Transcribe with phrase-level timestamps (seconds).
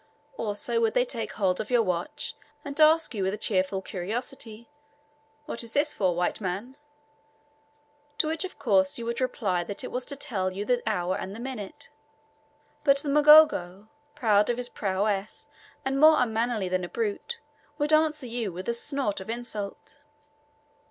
[0.35, 4.67] Also would they take hold of your watch and ask you with a cheerful curiosity,
[5.45, 6.75] "What is this for, white man?"
[8.17, 11.15] to which you of course would reply that it was to tell you the hour
[11.17, 11.91] and minute.
[12.83, 15.49] But the Mgogo, proud of his prowess,
[15.85, 17.39] and more unmannerly than a brute,
[17.77, 19.99] would answer you with a snort of insult.